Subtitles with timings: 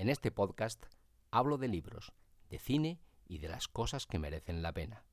[0.00, 0.86] En este podcast
[1.30, 2.14] hablo de libros,
[2.48, 5.04] de cine y de las cosas que merecen la pena.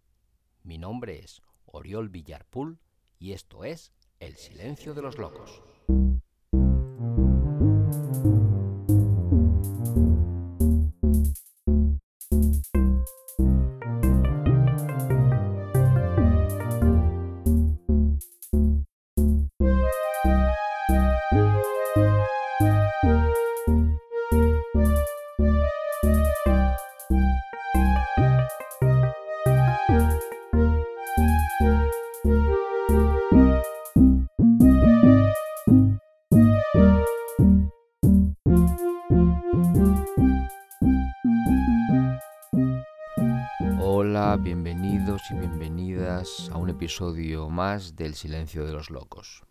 [0.64, 2.80] Mi nombre es Oriol Villarpool
[3.20, 5.62] y esto es El Silencio de los Locos.
[46.52, 49.46] A un episodio más del Silencio de los Locos.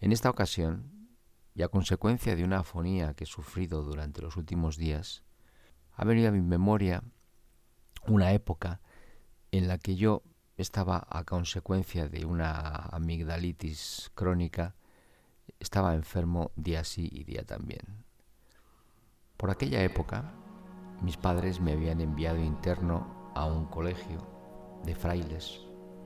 [0.00, 1.08] En esta ocasión,
[1.52, 5.24] y a consecuencia de una afonía que he sufrido durante los últimos días,
[5.96, 7.02] ha venido a mi memoria
[8.06, 8.80] una época
[9.50, 10.22] en la que yo
[10.56, 14.76] estaba a consecuencia de una amigdalitis crónica,
[15.58, 18.04] estaba enfermo día sí y día también.
[19.36, 20.32] Por aquella época,
[21.02, 24.33] mis padres me habían enviado interno a un colegio
[24.84, 25.60] de frailes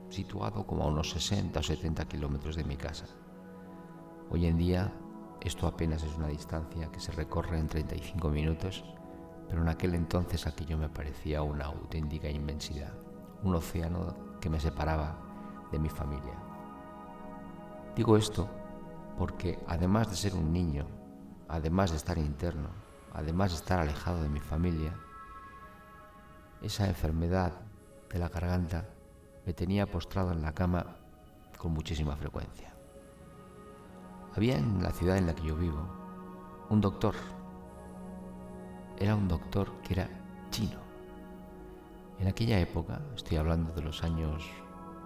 [0.09, 3.05] situado como a unos 60 o 70 kilómetros de mi casa.
[4.29, 4.91] Hoy en día
[5.41, 8.83] esto apenas es una distancia que se recorre en 35 minutos,
[9.47, 12.93] pero en aquel entonces aquello me parecía una auténtica inmensidad,
[13.43, 15.17] un océano que me separaba
[15.71, 16.33] de mi familia.
[17.95, 18.49] Digo esto
[19.17, 20.87] porque además de ser un niño,
[21.47, 22.69] además de estar interno,
[23.13, 24.93] además de estar alejado de mi familia,
[26.61, 27.53] esa enfermedad
[28.11, 28.85] de la garganta
[29.45, 30.85] me tenía postrado en la cama
[31.57, 32.73] con muchísima frecuencia.
[34.35, 35.87] Había en la ciudad en la que yo vivo
[36.69, 37.15] un doctor.
[38.97, 40.09] Era un doctor que era
[40.51, 40.79] chino.
[42.19, 44.45] En aquella época, estoy hablando de los años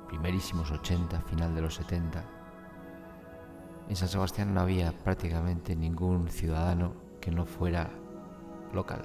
[0.08, 2.24] primerísimos 80, final de los 70,
[3.90, 7.90] en San Sebastián no había prácticamente ningún ciudadano que no fuera
[8.74, 9.03] local.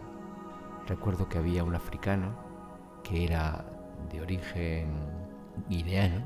[0.86, 2.36] Recuerdo que había un africano
[3.02, 3.77] que era
[4.10, 4.92] de origen
[5.68, 6.24] guineano,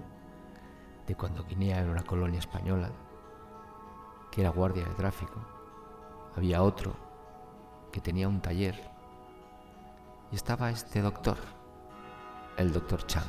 [1.07, 2.91] de cuando Guinea era una colonia española,
[4.31, 5.41] que era guardia de tráfico.
[6.37, 6.95] Había otro
[7.91, 8.81] que tenía un taller
[10.31, 11.37] y estaba este doctor,
[12.57, 13.25] el doctor Chan.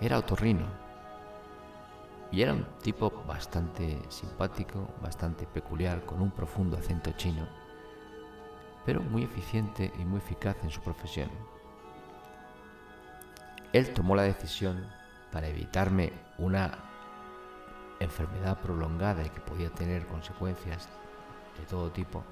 [0.00, 0.66] Era otorrino
[2.30, 7.46] y era un tipo bastante simpático, bastante peculiar, con un profundo acento chino,
[8.84, 11.30] pero muy eficiente y muy eficaz en su profesión.
[13.76, 14.86] Él tomó la decisión
[15.30, 16.78] para evitarme una
[18.00, 20.88] enfermedad prolongada y que podía tener consecuencias
[21.58, 22.24] de todo tipo,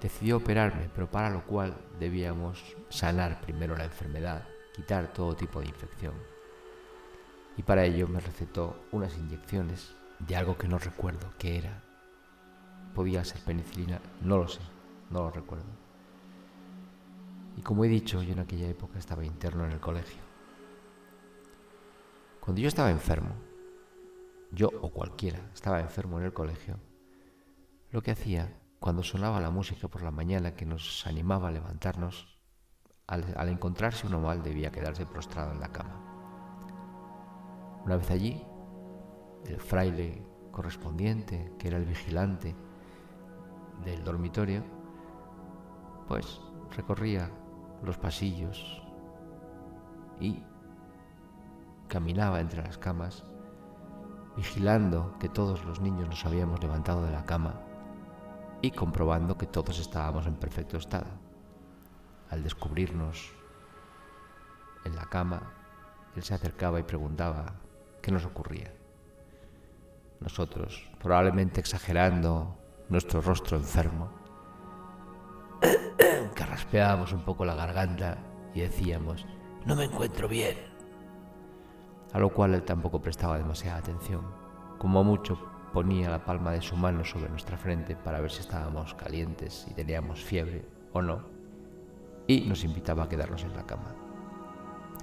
[0.00, 4.42] decidió operarme, pero para lo cual debíamos sanar primero la enfermedad,
[4.74, 6.14] quitar todo tipo de infección
[7.56, 11.80] y para ello me recetó unas inyecciones de algo que no recuerdo qué era.
[12.92, 14.60] Podía ser penicilina, no lo sé,
[15.10, 15.64] no lo recuerdo.
[17.56, 20.26] Y como he dicho, yo en aquella época estaba interno en el colegio.
[22.46, 23.34] Cuando yo estaba enfermo,
[24.52, 26.78] yo o cualquiera estaba enfermo en el colegio,
[27.90, 32.38] lo que hacía cuando sonaba la música por la mañana que nos animaba a levantarnos,
[33.08, 36.00] al, encontrarse uno mal debía quedarse prostrado en la cama.
[37.84, 38.40] Una vez allí,
[39.46, 42.54] el fraile correspondiente, que era el vigilante
[43.84, 44.62] del dormitorio,
[46.06, 46.40] pues
[46.76, 47.28] recorría
[47.82, 48.84] los pasillos
[50.20, 50.44] y
[51.88, 53.24] caminaba entre las camas,
[54.36, 57.60] vigilando que todos los niños nos habíamos levantado de la cama
[58.62, 61.10] y comprobando que todos estábamos en perfecto estado.
[62.30, 63.32] Al descubrirnos
[64.84, 65.52] en la cama,
[66.14, 67.54] él se acercaba y preguntaba
[68.06, 68.72] ¿Qué nos ocurría?
[70.20, 72.56] Nosotros, probablemente exagerando
[72.88, 74.10] nuestro rostro enfermo,
[76.36, 78.18] carraspeábamos un poco la garganta
[78.54, 79.26] y decíamos,
[79.64, 80.75] no me encuentro bien.
[82.16, 84.22] A lo cual él tampoco prestaba demasiada atención.
[84.78, 85.38] Como mucho
[85.74, 89.74] ponía la palma de su mano sobre nuestra frente para ver si estábamos calientes y
[89.74, 90.64] teníamos fiebre
[90.94, 91.24] o no,
[92.26, 93.94] y nos invitaba a quedarnos en la cama.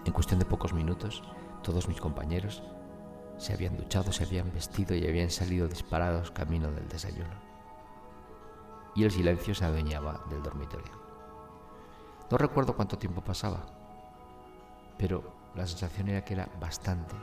[0.04, 1.22] En cuestión de pocos minutos,
[1.62, 2.64] todos mis compañeros
[3.38, 7.36] se habían duchado, se habían vestido y habían salido disparados camino del desayuno.
[8.96, 10.94] Y el silencio se adueñaba del dormitorio.
[12.32, 13.68] No recuerdo cuánto tiempo pasaba,
[14.98, 17.16] pero la sensación era que era bastante,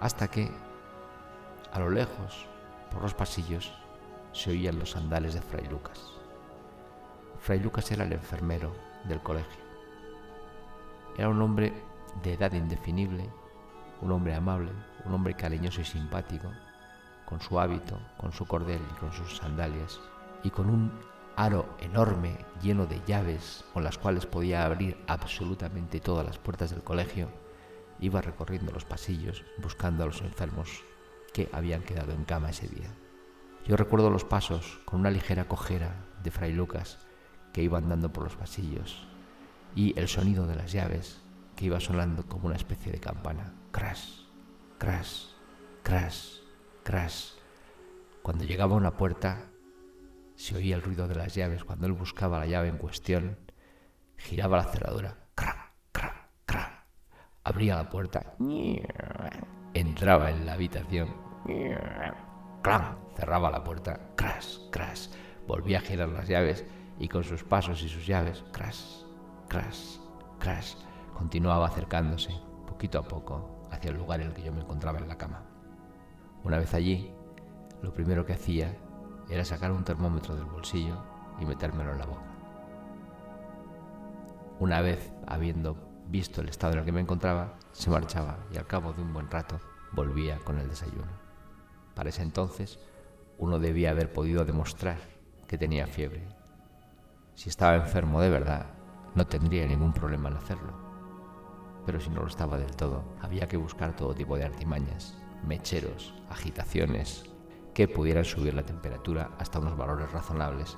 [0.00, 0.50] hasta que,
[1.72, 2.46] a lo lejos,
[2.90, 3.72] por los pasillos,
[4.32, 6.12] se oían los andales de Fray Lucas.
[7.38, 8.74] Fray Lucas era el enfermero
[9.04, 9.62] del colegio.
[11.16, 11.72] Era un hombre
[12.22, 13.28] de edad indefinible,
[14.00, 14.72] un hombre amable,
[15.04, 16.48] un hombre cariñoso y simpático,
[17.26, 20.00] con su hábito, con su cordel y con sus sandalias,
[20.42, 21.09] y con un
[21.40, 26.82] aro enorme lleno de llaves con las cuales podía abrir absolutamente todas las puertas del
[26.82, 27.30] colegio,
[27.98, 30.82] iba recorriendo los pasillos buscando a los enfermos
[31.32, 32.90] que habían quedado en cama ese día.
[33.66, 36.98] Yo recuerdo los pasos con una ligera cojera de Fray Lucas
[37.54, 39.06] que iba andando por los pasillos
[39.74, 41.22] y el sonido de las llaves
[41.56, 43.54] que iba sonando como una especie de campana.
[43.70, 44.24] Crash,
[44.76, 45.28] crash,
[45.82, 46.40] crash,
[46.82, 47.30] crash.
[48.20, 49.46] Cuando llegaba a una puerta,
[50.40, 51.64] se oía el ruido de las llaves.
[51.64, 53.36] Cuando él buscaba la llave en cuestión,
[54.16, 55.16] giraba la cerradura.
[55.34, 56.86] Cra, cra, cra.
[57.44, 58.34] Abría la puerta.
[59.74, 61.14] Entraba en la habitación.
[62.62, 62.98] Clan.
[63.16, 64.00] Cerraba la puerta.
[64.16, 65.08] Crash, crash.
[65.46, 66.64] Volvía a girar las llaves
[66.98, 69.02] y con sus pasos y sus llaves, crash,
[69.48, 69.96] crash,
[70.38, 70.74] crash,
[71.14, 72.30] continuaba acercándose,
[72.66, 75.42] poquito a poco, hacia el lugar en el que yo me encontraba en la cama.
[76.44, 77.10] Una vez allí,
[77.82, 78.76] lo primero que hacía
[79.30, 80.96] era sacar un termómetro del bolsillo
[81.38, 82.22] y metérmelo en la boca.
[84.58, 85.76] Una vez habiendo
[86.08, 89.12] visto el estado en el que me encontraba, se marchaba y al cabo de un
[89.12, 89.60] buen rato
[89.92, 91.12] volvía con el desayuno.
[91.94, 92.78] Para ese entonces,
[93.38, 94.98] uno debía haber podido demostrar
[95.46, 96.40] que tenía fiebre
[97.40, 98.66] si estaba enfermo de verdad,
[99.14, 100.74] no tendría ningún problema en hacerlo.
[101.86, 106.12] Pero si no lo estaba del todo, había que buscar todo tipo de artimañas, mecheros,
[106.28, 107.29] agitaciones,
[107.80, 110.76] que pudieran subir la temperatura hasta unos valores razonables,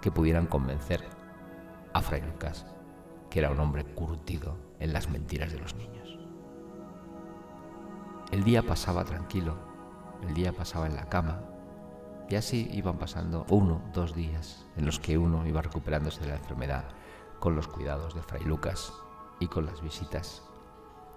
[0.00, 1.04] que pudieran convencer
[1.92, 2.64] a Fray Lucas,
[3.28, 6.16] que era un hombre curtido en las mentiras de los niños.
[8.30, 9.56] El día pasaba tranquilo,
[10.22, 11.42] el día pasaba en la cama,
[12.28, 16.36] y así iban pasando uno, dos días en los que uno iba recuperándose de la
[16.36, 16.84] enfermedad
[17.40, 18.92] con los cuidados de Fray Lucas
[19.40, 20.44] y con las visitas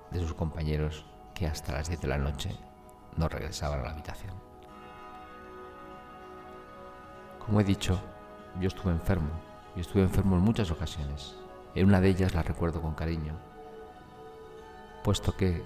[0.10, 1.06] de sus compañeros
[1.36, 2.56] que hasta las 10 de la noche
[3.18, 4.47] no regresaban a la habitación.
[7.48, 7.98] Como he dicho,
[8.60, 9.30] yo estuve enfermo
[9.74, 11.34] y estuve enfermo en muchas ocasiones.
[11.76, 13.40] En una de ellas la recuerdo con cariño,
[15.02, 15.64] puesto que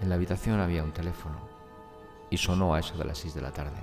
[0.00, 1.40] en la habitación había un teléfono
[2.30, 3.82] y sonó a eso de las 6 de la tarde.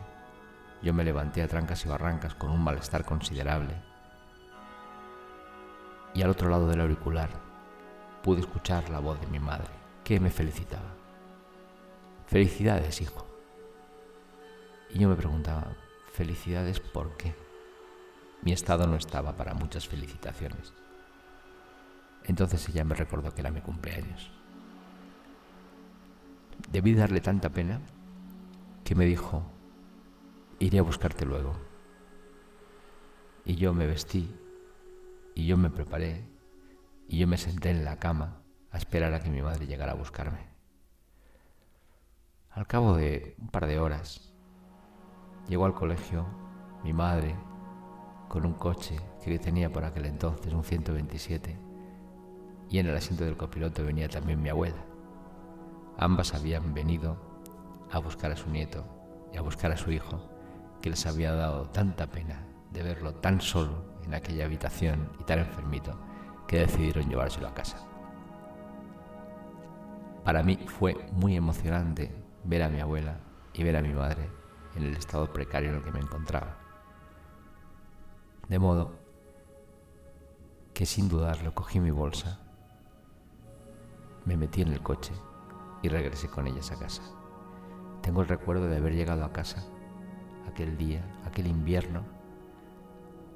[0.81, 3.75] Yo me levanté a trancas y barrancas con un malestar considerable.
[6.13, 7.30] Y al otro lado del auricular
[8.24, 9.71] pude escuchar la voz de mi madre,
[10.06, 10.94] que me felicitaba.
[12.27, 13.27] Felicidades, hijo.
[14.89, 15.68] Y yo me preguntaba,
[16.13, 17.36] ¿felicidades por qué?
[18.42, 20.74] Mi estado no estaba para muchas felicitaciones.
[22.25, 24.31] Entonces ella me recordó que era mi cumpleaños.
[26.72, 27.81] Debí darle tanta pena
[28.84, 29.44] que me dijo,
[30.60, 31.56] iré a buscarte luego.
[33.46, 34.36] Y yo me vestí,
[35.34, 36.24] y yo me preparé,
[37.08, 38.42] y yo me senté en la cama
[38.72, 40.48] a esperar a que mi madre llegara a buscarme.
[42.52, 44.31] Al cabo de un par de horas,
[45.48, 46.26] llegó al colegio
[46.84, 47.36] mi madre
[48.28, 51.58] con un coche que tenía por aquel entonces, un 127,
[52.70, 54.86] y en el asiento del copiloto venía también mi abuela.
[55.98, 57.18] Ambas habían venido
[57.92, 58.86] a buscar a su nieto
[59.34, 60.30] y a buscar a su hijo
[60.82, 65.40] que les había dado tanta pena de verlo tan solo en aquella habitación y tan
[65.40, 66.00] enfermito
[66.48, 67.77] que decidieron llevárselo a casa.
[70.24, 73.20] Para mí fue muy emocionante ver a mi abuela
[73.54, 74.40] y ver a mi madre
[74.75, 76.58] en el estado precario en el que me encontraba.
[78.48, 78.94] De modo
[80.74, 82.40] que sin dudarlo cogí mi bolsa,
[84.25, 85.13] me metí en el coche
[85.82, 87.01] y regresé con ellas a casa.
[88.01, 89.63] Tengo el recuerdo de haber llegado a casa
[90.48, 92.04] aquel día, aquel invierno,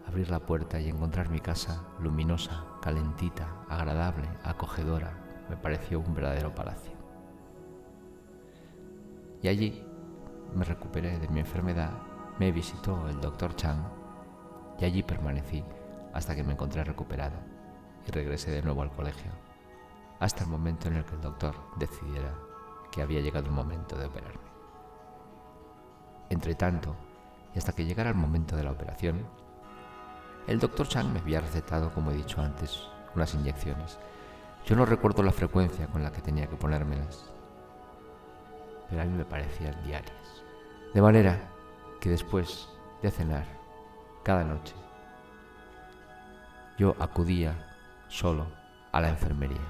[0.08, 6.54] abrir la puerta y encontrar mi casa luminosa, calentita, agradable, acogedora, me pareció un verdadero
[6.54, 6.94] palacio.
[9.42, 9.86] Y allí
[10.54, 11.92] me recuperé de mi enfermedad,
[12.40, 13.84] me visitó el doctor Chang
[14.80, 15.64] y allí permanecí
[16.14, 17.36] hasta que me encontré recuperado
[18.08, 19.32] y regresé de nuevo al colegio,
[20.20, 22.34] hasta el momento en el que el doctor decidiera
[22.92, 24.40] que había llegado el momento de operarme.
[26.30, 26.96] Entre tanto,
[27.54, 29.26] y hasta que llegara el momento de la operación,
[30.48, 33.98] el doctor Chang me había recetado, como he dicho antes, unas inyecciones.
[34.66, 37.32] Yo no recuerdo la frecuencia con la que tenía que ponérmelas,
[38.90, 40.44] pero a mí me parecían diarias.
[40.94, 41.40] De manera
[42.00, 42.70] que después
[43.02, 43.46] de cenar,
[44.24, 44.74] cada noche,
[46.78, 47.76] yo acudía
[48.08, 48.48] solo
[48.92, 49.62] a la enfermería,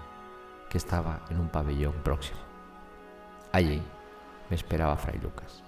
[0.70, 2.40] que estaba en un pabellón próximo.
[3.52, 3.82] Allí
[4.50, 5.64] me esperaba Fray Lucas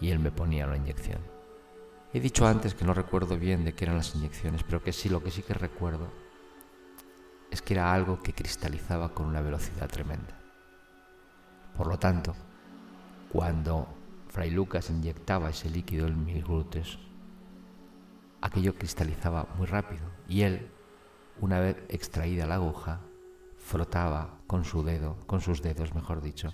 [0.00, 1.20] y él me ponía la inyección.
[2.12, 5.08] He dicho antes que no recuerdo bien de qué eran las inyecciones, pero que sí,
[5.08, 6.08] lo que sí que recuerdo
[7.50, 10.41] es que era algo que cristalizaba con una velocidad tremenda.
[11.76, 12.34] Por lo tanto,
[13.32, 13.88] cuando
[14.28, 16.98] Fray Lucas inyectaba ese líquido en mis glúteos,
[18.40, 20.70] aquello cristalizaba muy rápido y él,
[21.40, 23.00] una vez extraída la aguja,
[23.56, 26.52] frotaba con su dedo, con sus dedos, mejor dicho,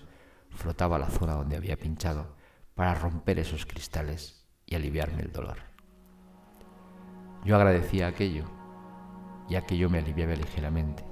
[0.51, 2.37] frotaba la zona donde había pinchado
[2.75, 5.59] para romper esos cristales y aliviarme el dolor.
[7.45, 8.45] Yo agradecía aquello
[9.49, 11.05] y aquello me aliviaba ligeramente.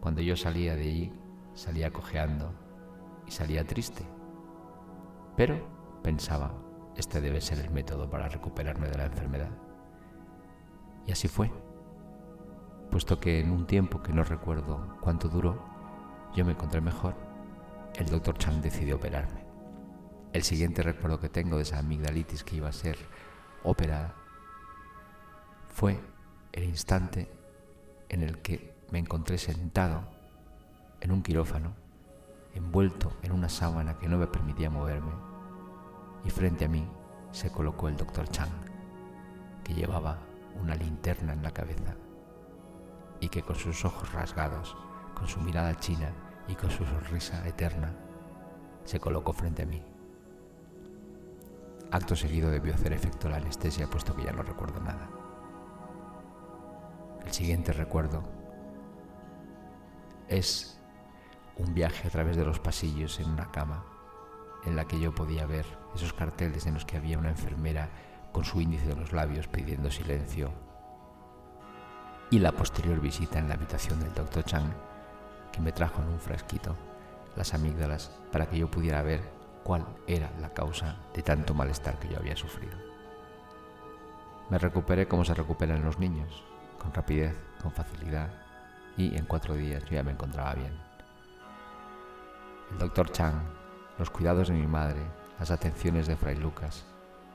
[0.00, 1.12] Cuando yo salía de allí,
[1.56, 2.52] salía cojeando
[3.26, 4.04] y salía triste.
[5.36, 5.66] Pero
[6.02, 6.54] pensaba,
[6.96, 9.50] este debe ser el método para recuperarme de la enfermedad.
[11.06, 11.50] Y así fue,
[12.90, 15.62] puesto que en un tiempo que no recuerdo cuánto duró,
[16.34, 17.14] yo me encontré mejor,
[17.94, 19.44] el doctor Chan decidió operarme.
[20.32, 22.98] El siguiente recuerdo que tengo de esa amigdalitis que iba a ser
[23.62, 24.14] operada
[25.68, 25.98] fue
[26.52, 27.30] el instante
[28.08, 30.15] en el que me encontré sentado
[31.00, 31.72] en un quirófano,
[32.54, 35.12] envuelto en una sábana que no me permitía moverme,
[36.24, 36.88] y frente a mí
[37.30, 38.50] se colocó el doctor Chang,
[39.62, 40.18] que llevaba
[40.60, 41.94] una linterna en la cabeza
[43.20, 44.76] y que con sus ojos rasgados,
[45.14, 46.10] con su mirada china
[46.48, 47.92] y con su sonrisa eterna,
[48.84, 49.82] se colocó frente a mí.
[51.90, 55.08] Acto seguido debió hacer efecto la anestesia puesto que ya no recuerdo nada.
[57.24, 58.22] El siguiente recuerdo
[60.28, 60.75] es
[61.56, 63.84] un viaje a través de los pasillos en una cama
[64.64, 67.88] en la que yo podía ver esos carteles en los que había una enfermera
[68.32, 70.52] con su índice de los labios pidiendo silencio
[72.30, 74.72] y la posterior visita en la habitación del doctor Chang
[75.52, 76.74] que me trajo en un frasquito
[77.36, 79.20] las amígdalas para que yo pudiera ver
[79.62, 82.76] cuál era la causa de tanto malestar que yo había sufrido.
[84.50, 86.44] Me recuperé como se recuperan los niños,
[86.78, 88.30] con rapidez, con facilidad,
[88.96, 90.85] y en cuatro días yo ya me encontraba bien.
[92.72, 93.40] El doctor Chang,
[93.98, 95.00] los cuidados de mi madre,
[95.38, 96.84] las atenciones de Fray Lucas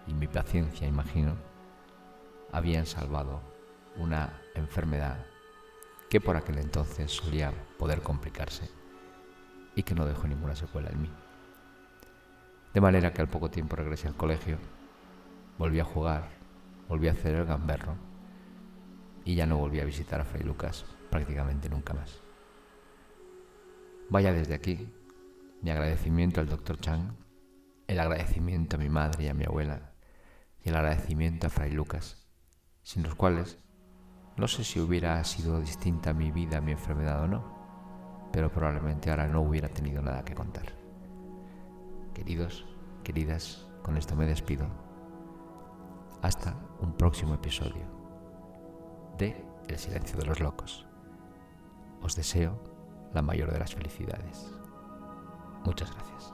[0.06, 1.36] y mi paciencia, imagino,
[2.52, 3.42] habían salvado
[3.98, 5.26] una enfermedad
[6.10, 8.70] que por aquel entonces solía poder complicarse
[9.74, 11.10] y que no dejó ninguna secuela en mí.
[12.74, 14.58] De manera que al poco tiempo regresé al colegio,
[15.58, 16.30] volví a jugar,
[16.90, 17.96] volví a hacer el gamberro
[19.24, 22.20] y ya no volví a visitar a Fray Lucas prácticamente nunca más.
[24.10, 24.94] Vaya desde aquí
[25.62, 27.13] mi agradecimiento al doctor Chang,
[27.88, 29.91] el agradecimiento a mi madre y a mi abuela
[30.63, 32.25] y el agradecimiento a Fray Lucas,
[32.82, 33.60] sin los cuales
[34.38, 39.27] no sé si hubiera sido distinta mi vida, mi enfermedad o no, pero probablemente ahora
[39.27, 40.74] no hubiera tenido nada que contar.
[42.15, 42.65] Queridos,
[43.03, 44.68] queridas, con esto me despido.
[46.24, 47.86] Hasta un próximo episodio
[49.18, 50.88] de El silencio de los locos.
[52.01, 52.60] Os deseo
[53.13, 54.61] la mayor de las felicidades.
[55.65, 56.34] Muchas gracias.